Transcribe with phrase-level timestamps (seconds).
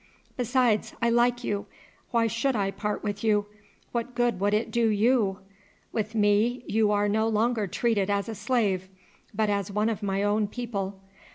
[0.35, 1.67] Besides, I like you.
[2.09, 3.45] Why should I part with you?
[3.91, 5.41] What good would it do you?
[5.91, 8.89] With me you are no longer treated as a slave,
[9.31, 10.99] but as one of my own people.